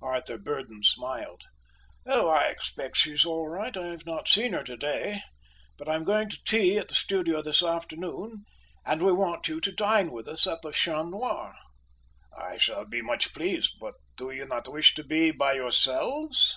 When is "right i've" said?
3.48-4.06